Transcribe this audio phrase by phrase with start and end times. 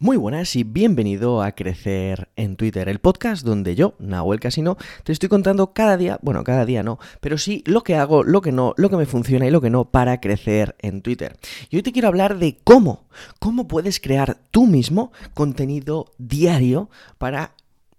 [0.00, 5.10] Muy buenas y bienvenido a Crecer en Twitter, el podcast donde yo, Nahuel Casino, te
[5.10, 8.52] estoy contando cada día, bueno, cada día no, pero sí lo que hago, lo que
[8.52, 11.36] no, lo que me funciona y lo que no para crecer en Twitter.
[11.68, 13.08] Y hoy te quiero hablar de cómo,
[13.40, 17.56] cómo puedes crear tú mismo contenido diario para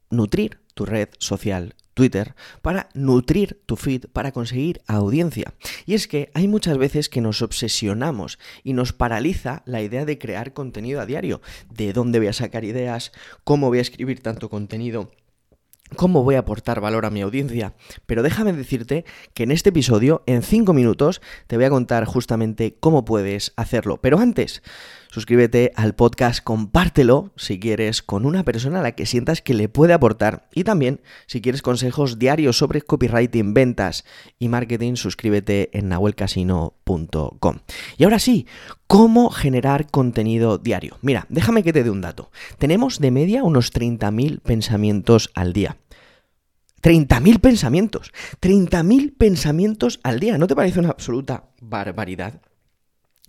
[0.09, 5.53] nutrir tu red social Twitter para nutrir tu feed, para conseguir audiencia.
[5.85, 10.17] Y es que hay muchas veces que nos obsesionamos y nos paraliza la idea de
[10.17, 11.41] crear contenido a diario.
[11.69, 13.11] ¿De dónde voy a sacar ideas?
[13.43, 15.11] ¿Cómo voy a escribir tanto contenido?
[15.95, 17.73] cómo voy a aportar valor a mi audiencia.
[18.05, 22.77] Pero déjame decirte que en este episodio, en 5 minutos, te voy a contar justamente
[22.79, 23.97] cómo puedes hacerlo.
[23.99, 24.61] Pero antes,
[25.09, 29.69] suscríbete al podcast, compártelo si quieres con una persona a la que sientas que le
[29.69, 30.47] puede aportar.
[30.53, 34.05] Y también, si quieres consejos diarios sobre copywriting, ventas
[34.39, 37.57] y marketing, suscríbete en nahuelcasino.com.
[37.97, 38.47] Y ahora sí,
[38.89, 40.97] ¿Cómo generar contenido diario?
[41.03, 42.31] Mira, déjame que te dé un dato.
[42.57, 45.77] Tenemos de media unos 30.000 pensamientos al día.
[46.81, 48.11] 30.000 pensamientos.
[48.41, 50.39] 30.000 pensamientos al día.
[50.39, 52.41] ¿No te parece una absoluta barbaridad?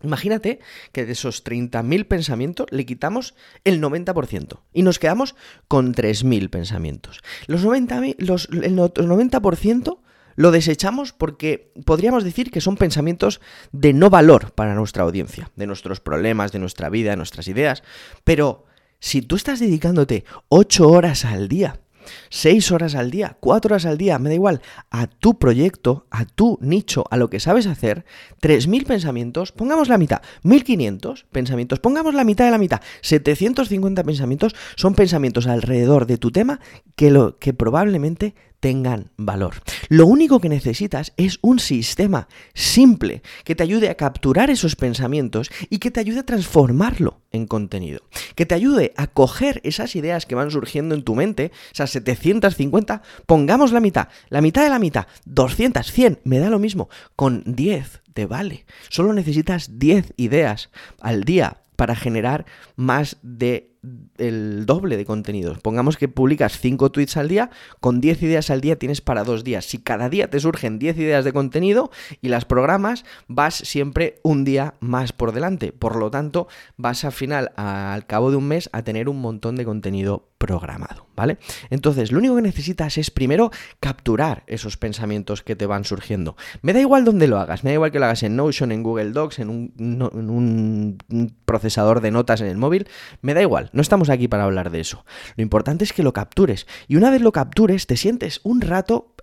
[0.03, 0.61] Imagínate
[0.93, 3.35] que de esos 30.000 pensamientos le quitamos
[3.65, 5.35] el 90% y nos quedamos
[5.69, 7.21] con 3.000 pensamientos.
[7.47, 9.99] Los 90, los, el 90%
[10.37, 13.41] lo desechamos porque podríamos decir que son pensamientos
[13.73, 17.83] de no valor para nuestra audiencia, de nuestros problemas, de nuestra vida, de nuestras ideas.
[18.25, 18.65] Pero
[19.01, 21.81] si tú estás dedicándote 8 horas al día
[22.29, 26.25] seis horas al día, cuatro horas al día, me da igual, a tu proyecto, a
[26.25, 28.05] tu nicho, a lo que sabes hacer,
[28.41, 34.55] 3.000 pensamientos, pongamos la mitad, 1.500 pensamientos, pongamos la mitad de la mitad, 750 pensamientos
[34.77, 36.61] son pensamientos alrededor de tu tema
[36.97, 39.55] que, lo, que probablemente tengan valor.
[39.89, 45.51] Lo único que necesitas es un sistema simple que te ayude a capturar esos pensamientos
[45.71, 48.03] y que te ayude a transformarlo en contenido.
[48.35, 53.03] Que te ayude a coger esas ideas que van surgiendo en tu mente, esas 750,
[53.27, 57.43] pongamos la mitad, la mitad de la mitad, 200, 100, me da lo mismo, con
[57.47, 58.67] 10 te vale.
[58.89, 60.71] Solo necesitas 10 ideas
[61.01, 62.45] al día para generar
[62.77, 63.70] más de
[64.19, 65.59] el doble de contenidos.
[65.59, 69.45] Pongamos que publicas 5 tweets al día, con 10 ideas al día tienes para dos
[69.45, 69.65] días.
[69.65, 74.45] Si cada día te surgen 10 ideas de contenido y las programas, vas siempre un
[74.45, 75.73] día más por delante.
[75.73, 79.57] Por lo tanto, vas al final, al cabo de un mes, a tener un montón
[79.57, 81.37] de contenido programado, ¿vale?
[81.69, 86.35] Entonces, lo único que necesitas es primero capturar esos pensamientos que te van surgiendo.
[86.63, 88.83] Me da igual dónde lo hagas, me da igual que lo hagas en Notion, en
[88.83, 92.89] Google Docs, en un, en un procesador de notas en el móvil,
[93.21, 95.05] me da igual no estamos aquí para hablar de eso.
[95.37, 96.67] Lo importante es que lo captures.
[96.89, 99.15] Y una vez lo captures, te sientes un rato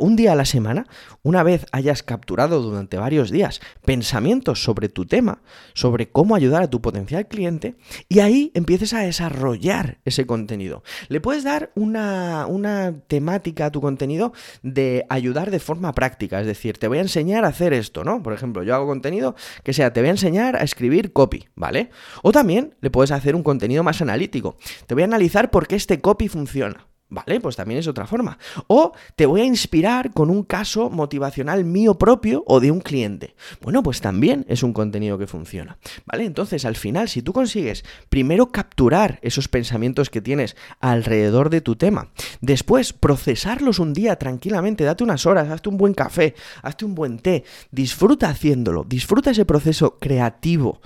[0.00, 0.86] un día a la semana,
[1.22, 5.42] una vez hayas capturado durante varios días pensamientos sobre tu tema,
[5.74, 7.76] sobre cómo ayudar a tu potencial cliente,
[8.08, 10.82] y ahí empieces a desarrollar ese contenido.
[11.08, 14.32] Le puedes dar una, una temática a tu contenido
[14.62, 18.22] de ayudar de forma práctica, es decir, te voy a enseñar a hacer esto, ¿no?
[18.22, 21.90] Por ejemplo, yo hago contenido que sea, te voy a enseñar a escribir copy, ¿vale?
[22.22, 24.56] O también le puedes hacer un contenido más analítico.
[24.86, 26.86] Te voy a analizar por qué este copy funciona.
[27.10, 28.38] Vale, pues también es otra forma.
[28.66, 33.34] O te voy a inspirar con un caso motivacional mío propio o de un cliente.
[33.62, 35.78] Bueno, pues también es un contenido que funciona.
[36.04, 41.62] Vale, entonces al final, si tú consigues primero capturar esos pensamientos que tienes alrededor de
[41.62, 42.10] tu tema,
[42.42, 47.18] después procesarlos un día tranquilamente, date unas horas, hazte un buen café, hazte un buen
[47.20, 50.82] té, disfruta haciéndolo, disfruta ese proceso creativo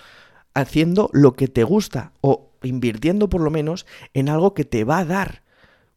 [0.55, 4.99] haciendo lo que te gusta o invirtiendo por lo menos en algo que te va
[4.99, 5.43] a dar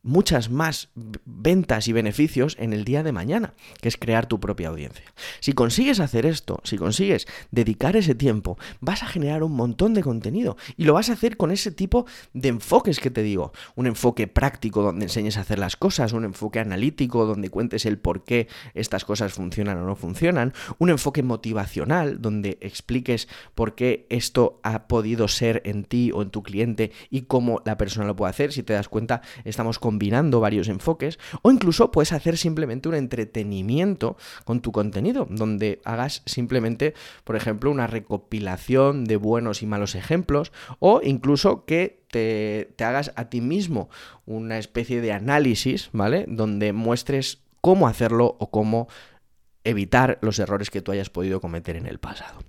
[0.06, 0.90] muchas más
[1.26, 5.04] ventas y beneficios en el día de mañana, que es crear tu propia audiencia.
[5.40, 10.04] Si consigues hacer esto, si consigues dedicar ese tiempo, vas a generar un montón de
[10.04, 13.88] contenido y lo vas a hacer con ese tipo de enfoques que te digo, un
[13.88, 18.24] enfoque práctico donde enseñes a hacer las cosas, un enfoque analítico donde cuentes el por
[18.24, 24.60] qué estas cosas funcionan o no funcionan, un enfoque motivacional donde expliques por qué esto
[24.64, 28.30] ha podido ser en ti o en tu cliente y cómo la persona lo puede
[28.30, 28.54] hacer.
[28.54, 32.96] Si te das cuenta, estamos con combinando varios enfoques, o incluso puedes hacer simplemente un
[32.96, 36.94] entretenimiento con tu contenido, donde hagas simplemente,
[37.24, 43.30] por ejemplo, una recopilación de buenos y malos ejemplos, o incluso que te, hagas a
[43.30, 43.90] ti mismo
[44.26, 46.26] una especie de análisis, ¿vale?
[46.28, 48.90] Donde muestres cómo hacerlo o cómo
[49.64, 52.42] evitar los errores que tú hayas podido cometer en el pasado.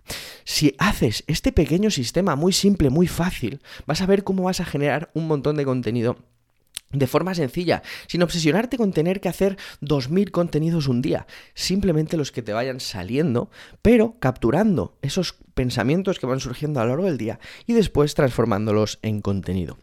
[0.42, 4.64] Si haces este pequeño sistema muy simple, muy fácil, vas a ver cómo vas a
[4.64, 6.16] generar un montón de contenido
[6.92, 12.32] de forma sencilla, sin obsesionarte con tener que hacer 2.000 contenidos un día, simplemente los
[12.32, 13.50] que te vayan saliendo,
[13.82, 18.98] pero capturando esos pensamientos que van surgiendo a lo largo del día y después transformándolos
[19.02, 19.78] en contenido.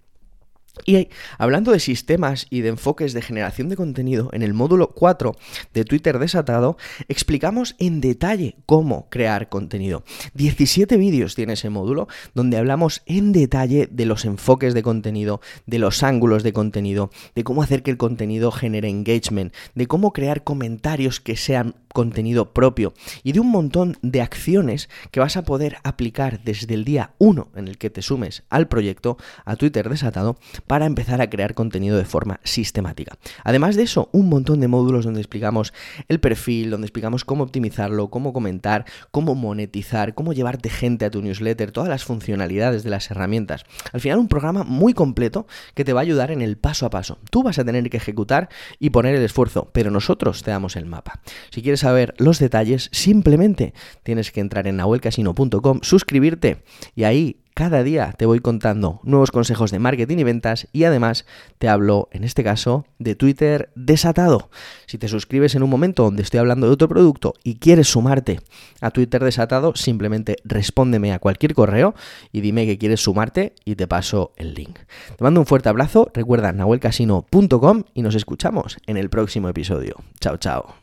[0.86, 5.36] Y hablando de sistemas y de enfoques de generación de contenido, en el módulo 4
[5.72, 6.78] de Twitter desatado
[7.08, 10.04] explicamos en detalle cómo crear contenido.
[10.34, 15.78] 17 vídeos tiene ese módulo donde hablamos en detalle de los enfoques de contenido, de
[15.78, 20.44] los ángulos de contenido, de cómo hacer que el contenido genere engagement, de cómo crear
[20.44, 22.94] comentarios que sean contenido propio
[23.24, 27.52] y de un montón de acciones que vas a poder aplicar desde el día 1
[27.56, 30.38] en el que te sumes al proyecto, a Twitter desatado,
[30.68, 33.18] para empezar a crear contenido de forma sistemática.
[33.44, 35.74] Además de eso, un montón de módulos donde explicamos
[36.08, 41.22] el perfil, donde explicamos cómo optimizarlo, cómo comentar, cómo monetizar, cómo llevarte gente a tu
[41.22, 43.64] newsletter, todas las funcionalidades de las herramientas.
[43.92, 46.90] Al final un programa muy completo que te va a ayudar en el paso a
[46.90, 47.20] paso.
[47.30, 48.50] Tú vas a tener que ejecutar
[48.80, 51.22] y poner el esfuerzo, pero nosotros te damos el mapa.
[51.50, 53.74] Si quieres saber los detalles, simplemente
[54.04, 56.64] tienes que entrar en nahuelcasino.com, suscribirte
[56.96, 61.26] y ahí cada día te voy contando nuevos consejos de marketing y ventas y además
[61.60, 64.50] te hablo, en este caso, de Twitter desatado.
[64.86, 68.40] Si te suscribes en un momento donde estoy hablando de otro producto y quieres sumarte
[68.82, 71.94] a Twitter desatado, simplemente respóndeme a cualquier correo
[72.32, 74.80] y dime que quieres sumarte y te paso el link.
[75.16, 79.96] Te mando un fuerte abrazo, recuerda nahuelcasino.com y nos escuchamos en el próximo episodio.
[80.20, 80.83] Chao, chao.